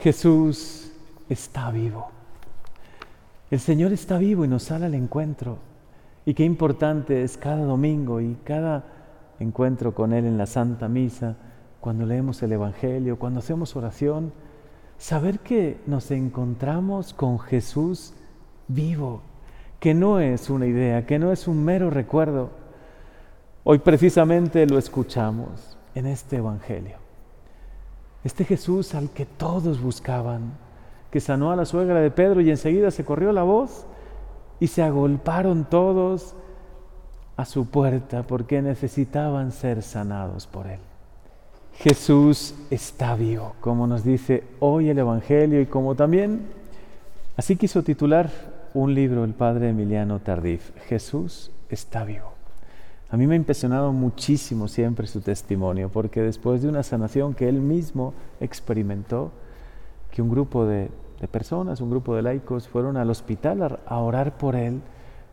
[0.00, 0.92] Jesús
[1.28, 2.08] está vivo.
[3.50, 5.58] El Señor está vivo y nos sale al encuentro.
[6.24, 8.84] Y qué importante es cada domingo y cada
[9.40, 11.36] encuentro con Él en la Santa Misa,
[11.80, 14.32] cuando leemos el Evangelio, cuando hacemos oración,
[14.98, 18.12] saber que nos encontramos con Jesús
[18.68, 19.22] vivo,
[19.80, 22.50] que no es una idea, que no es un mero recuerdo.
[23.64, 27.07] Hoy precisamente lo escuchamos en este Evangelio.
[28.24, 30.52] Este Jesús al que todos buscaban,
[31.10, 33.86] que sanó a la suegra de Pedro y enseguida se corrió la voz
[34.60, 36.34] y se agolparon todos
[37.36, 40.80] a su puerta porque necesitaban ser sanados por él.
[41.74, 46.48] Jesús está vivo, como nos dice hoy el Evangelio y como también
[47.36, 48.28] así quiso titular
[48.74, 52.37] un libro el padre Emiliano Tardif, Jesús está vivo.
[53.10, 57.48] A mí me ha impresionado muchísimo siempre su testimonio, porque después de una sanación que
[57.48, 59.32] él mismo experimentó,
[60.10, 60.90] que un grupo de,
[61.30, 64.82] personas, un grupo de laicos fueron al hospital a, orar por él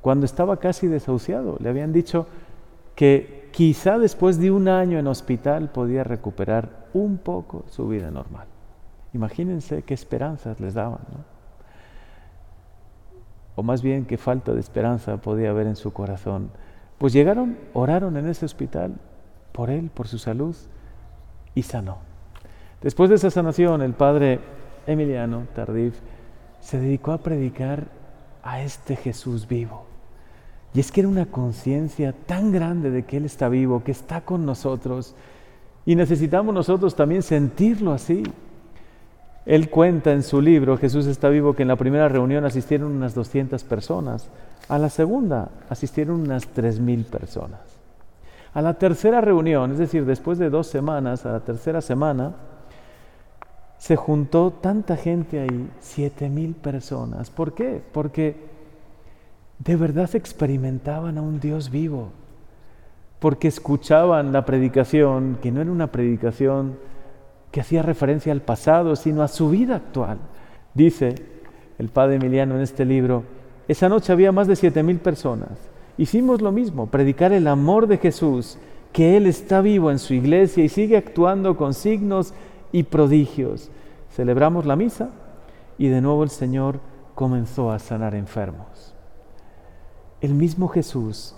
[0.00, 1.58] cuando estaba casi desahuciado.
[1.60, 2.26] Le habían dicho
[2.94, 8.46] que quizá después de un año en hospital podía recuperar un poco su vida normal.
[9.12, 11.00] Imagínense qué esperanzas les daban,
[13.56, 16.50] O más bien qué falta de esperanza podía haber en su corazón
[16.98, 18.94] pues llegaron, oraron en ese hospital
[19.52, 20.54] por él, por su salud,
[21.54, 21.98] y sanó.
[22.82, 24.40] Después de esa sanación, el padre
[24.86, 25.94] Emiliano Tardif
[26.60, 27.86] se dedicó a predicar
[28.42, 29.86] a este Jesús vivo.
[30.74, 34.20] Y es que era una conciencia tan grande de que Él está vivo, que está
[34.20, 35.14] con nosotros,
[35.86, 38.22] y necesitamos nosotros también sentirlo así.
[39.48, 43.14] Él cuenta en su libro, Jesús está vivo, que en la primera reunión asistieron unas
[43.14, 44.28] 200 personas.
[44.68, 47.60] A la segunda asistieron unas 3.000 personas.
[48.52, 52.34] A la tercera reunión, es decir, después de dos semanas, a la tercera semana,
[53.78, 57.30] se juntó tanta gente ahí, 7.000 personas.
[57.30, 57.80] ¿Por qué?
[57.90, 58.36] Porque
[59.60, 62.10] de verdad experimentaban a un Dios vivo,
[63.18, 66.76] porque escuchaban la predicación, que no era una predicación
[67.50, 70.18] que hacía referencia al pasado, sino a su vida actual.
[70.74, 71.14] Dice
[71.78, 73.24] el padre Emiliano en este libro,
[73.68, 75.50] esa noche había más de siete mil personas.
[75.96, 78.58] Hicimos lo mismo, predicar el amor de Jesús,
[78.92, 82.34] que Él está vivo en su iglesia y sigue actuando con signos
[82.72, 83.70] y prodigios.
[84.10, 85.10] Celebramos la misa
[85.76, 86.80] y de nuevo el Señor
[87.14, 88.94] comenzó a sanar enfermos.
[90.20, 91.34] El mismo Jesús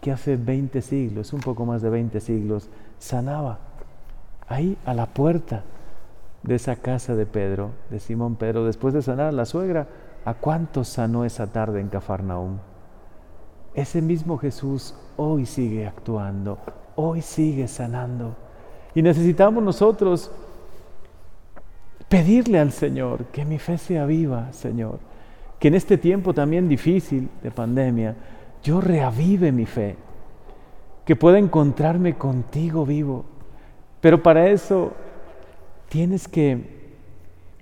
[0.00, 2.68] que hace 20 siglos, un poco más de 20 siglos,
[2.98, 3.58] sanaba
[4.48, 5.64] ahí a la puerta
[6.42, 9.88] de esa casa de Pedro, de Simón Pedro, después de sanar a la suegra,
[10.24, 12.58] ¿a cuántos sanó esa tarde en Cafarnaúm?
[13.74, 16.58] Ese mismo Jesús hoy sigue actuando,
[16.94, 18.34] hoy sigue sanando.
[18.94, 20.30] Y necesitamos nosotros
[22.08, 24.98] pedirle al Señor que mi fe sea viva, Señor.
[25.58, 28.14] Que en este tiempo también difícil de pandemia,
[28.62, 29.96] yo reavive mi fe.
[31.04, 33.24] Que pueda encontrarme contigo vivo
[34.00, 34.92] pero para eso
[35.88, 36.76] tienes que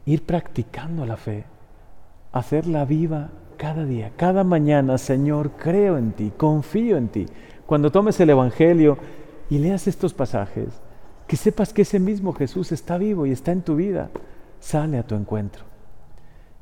[0.07, 1.45] ir practicando la fe,
[2.33, 7.27] hacerla viva cada día, cada mañana, Señor, creo en ti, confío en ti.
[7.67, 8.99] Cuando tomes el Evangelio
[9.49, 10.69] y leas estos pasajes,
[11.27, 14.11] que sepas que ese mismo Jesús está vivo y está en tu vida,
[14.61, 15.65] sale a tu encuentro.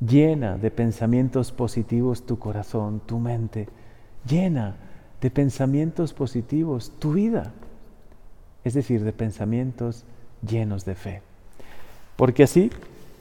[0.01, 3.69] Llena de pensamientos positivos tu corazón, tu mente.
[4.29, 4.77] Llena
[5.21, 7.53] de pensamientos positivos tu vida
[8.65, 10.05] es decir, de pensamientos
[10.47, 11.23] llenos de fe.
[12.17, 12.71] Porque así,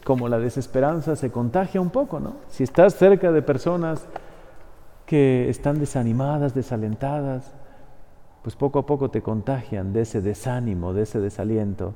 [0.03, 2.35] como la desesperanza se contagia un poco, ¿no?
[2.49, 4.05] Si estás cerca de personas
[5.05, 7.51] que están desanimadas, desalentadas,
[8.43, 11.93] pues poco a poco te contagian de ese desánimo, de ese desaliento.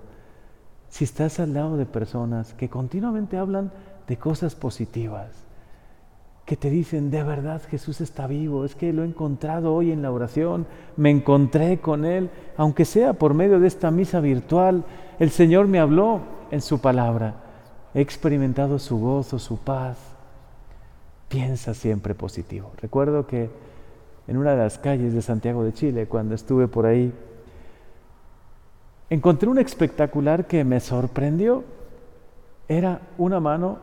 [0.89, 3.71] Si estás al lado de personas que continuamente hablan
[4.07, 5.29] de cosas positivas,
[6.45, 10.03] que te dicen, de verdad Jesús está vivo, es que lo he encontrado hoy en
[10.03, 14.83] la oración, me encontré con Él, aunque sea por medio de esta misa virtual,
[15.17, 17.35] el Señor me habló en su palabra,
[17.95, 19.97] he experimentado su gozo, su paz.
[21.29, 22.71] Piensa siempre positivo.
[22.79, 23.49] Recuerdo que
[24.27, 27.11] en una de las calles de Santiago de Chile, cuando estuve por ahí,
[29.09, 31.63] encontré un espectacular que me sorprendió.
[32.67, 33.79] Era una mano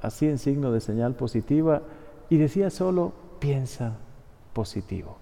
[0.00, 1.82] así en signo de señal positiva
[2.30, 3.96] y decía solo, piensa
[4.52, 5.18] positivo.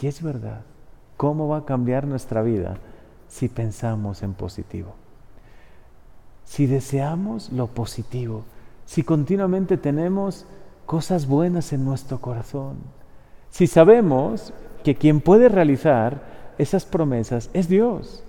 [0.00, 0.62] Y es verdad,
[1.16, 2.76] ¿cómo va a cambiar nuestra vida
[3.28, 4.94] si pensamos en positivo?
[6.44, 8.44] Si deseamos lo positivo,
[8.84, 10.46] si continuamente tenemos
[10.86, 12.76] cosas buenas en nuestro corazón,
[13.50, 14.52] si sabemos
[14.82, 16.22] que quien puede realizar
[16.58, 18.22] esas promesas es Dios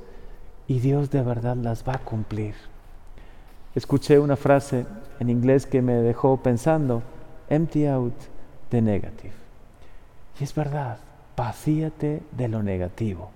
[0.67, 2.55] y Dios de verdad las va a cumplir.
[3.75, 4.85] escuché una frase
[5.19, 7.03] en inglés que me dejó pensando,
[7.49, 8.13] empty out
[8.69, 9.33] the negative.
[10.39, 10.97] Y es verdad,
[11.35, 13.29] vacíate de lo negativo,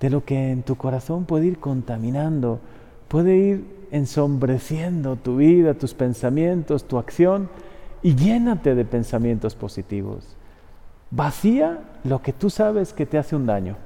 [0.00, 2.60] de lo que en tu corazón puede ir contaminando,
[3.08, 7.48] puede ir ensombreciendo tu vida, tus pensamientos, tu acción,
[8.02, 10.36] y llénate de pensamientos positivos.
[11.10, 13.76] Vacía lo que tú sabes que te hace un daño.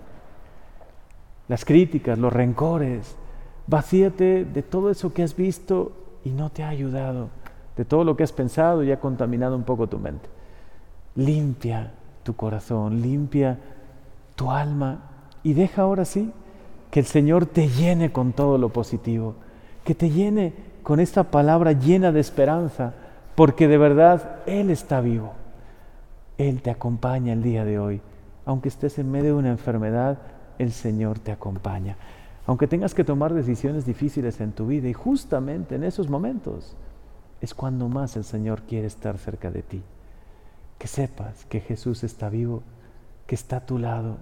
[1.48, 3.16] Las críticas, los rencores.
[3.66, 5.92] Vacíate de todo eso que has visto
[6.24, 7.28] y no te ha ayudado,
[7.76, 10.28] de todo lo que has pensado y ha contaminado un poco tu mente.
[11.16, 11.92] Limpia
[12.22, 13.58] tu corazón, limpia
[14.34, 15.00] tu alma
[15.42, 16.32] y deja ahora sí
[16.90, 19.34] que el Señor te llene con todo lo positivo,
[19.84, 20.52] que te llene
[20.82, 22.92] con esta palabra llena de esperanza,
[23.34, 25.32] porque de verdad Él está vivo.
[26.38, 28.00] Él te acompaña el día de hoy.
[28.44, 30.18] Aunque estés en medio de una enfermedad,
[30.58, 31.96] el Señor te acompaña.
[32.46, 36.76] Aunque tengas que tomar decisiones difíciles en tu vida y justamente en esos momentos
[37.42, 39.82] es cuando más el Señor quiere estar cerca de ti.
[40.78, 42.62] Que sepas que Jesús está vivo,
[43.26, 44.16] que está a tu lado.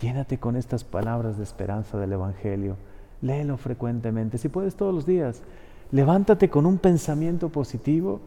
[0.00, 2.76] Llénate con estas palabras de esperanza del Evangelio.
[3.22, 5.40] Léelo frecuentemente, si puedes todos los días.
[5.92, 8.20] Levántate con un pensamiento positivo,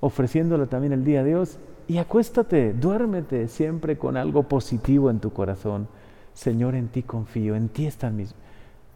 [0.00, 5.32] ofreciéndole también el día a Dios y acuéstate, duérmete siempre con algo positivo en tu
[5.32, 5.88] corazón.
[6.34, 8.26] Señor, en ti confío, en ti está mi,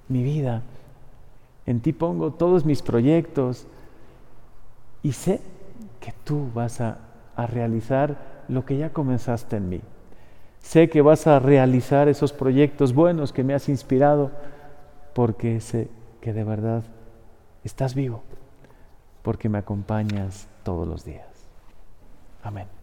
[0.09, 0.63] mi vida,
[1.65, 3.67] en ti pongo todos mis proyectos
[5.03, 5.41] y sé
[6.01, 6.99] que tú vas a,
[7.37, 8.17] a realizar
[8.49, 9.81] lo que ya comenzaste en mí.
[10.61, 14.31] Sé que vas a realizar esos proyectos buenos que me has inspirado
[15.15, 15.89] porque sé
[16.21, 16.83] que de verdad
[17.65, 18.23] estás vivo,
[19.23, 21.27] porque me acompañas todos los días.
[22.43, 22.80] Amén.